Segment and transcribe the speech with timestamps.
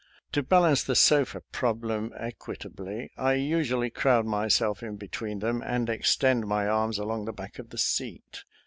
[0.31, 5.91] To balance the sofa problem equi tably, I usually crowd myself in between them and
[5.91, 8.43] extend my arms along the back of the seat.